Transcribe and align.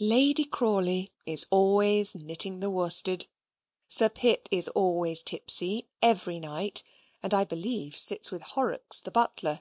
Lady 0.00 0.44
Crawley 0.46 1.12
is 1.26 1.44
always 1.50 2.14
knitting 2.14 2.60
the 2.60 2.70
worsted. 2.70 3.26
Sir 3.90 4.08
Pitt 4.08 4.48
is 4.50 4.66
always 4.68 5.20
tipsy, 5.20 5.86
every 6.00 6.40
night; 6.40 6.82
and, 7.22 7.34
I 7.34 7.44
believe, 7.44 7.98
sits 7.98 8.30
with 8.30 8.40
Horrocks, 8.40 9.02
the 9.02 9.10
butler. 9.10 9.60